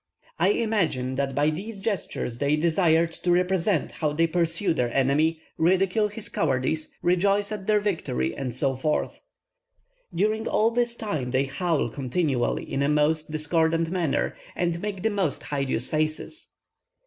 [0.39, 5.39] I imagine, that by these gestures they desired to represent how they pursue their enemy,
[5.59, 9.21] ridicule his cowardice, rejoice at their victory, and so forth.
[10.11, 15.11] During all this time they howl continually in a most discordant manner, and make the
[15.11, 16.47] most hideous faces.